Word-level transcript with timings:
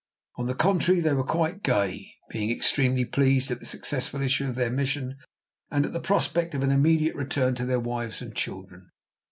On 0.37 0.47
the 0.47 0.55
contrary, 0.55 0.99
they 0.99 1.13
were 1.13 1.23
quite 1.23 1.61
gay, 1.61 2.15
being 2.31 2.49
extremely 2.49 3.05
pleased 3.05 3.51
at 3.51 3.59
the 3.59 3.67
successful 3.67 4.19
issue 4.23 4.47
of 4.49 4.55
their 4.55 4.71
mission 4.71 5.17
and 5.69 5.85
the 5.85 5.99
prospect 5.99 6.55
of 6.55 6.63
an 6.63 6.71
immediate 6.71 7.15
return 7.15 7.53
to 7.53 7.65
their 7.67 7.79
wives 7.79 8.19
and 8.19 8.35
children. 8.35 8.89